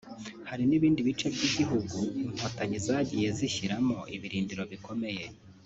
hari 0.49 0.63
n’ibindi 0.67 0.99
bice 1.07 1.27
by’igihugu 1.35 1.97
Inkotanyi 2.27 2.77
zagiye 2.85 3.27
zishyiramo 3.37 3.97
ibirindiro 4.15 4.63
bikomeye 4.71 5.25